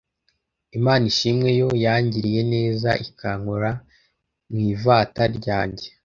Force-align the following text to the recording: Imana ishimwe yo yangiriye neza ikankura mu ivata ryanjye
Imana 0.77 1.03
ishimwe 1.11 1.49
yo 1.59 1.67
yangiriye 1.83 2.41
neza 2.53 2.89
ikankura 3.05 3.71
mu 4.49 4.57
ivata 4.73 5.23
ryanjye 5.37 5.87